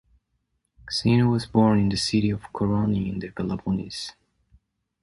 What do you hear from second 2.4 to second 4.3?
Koroni in the Peloponnese.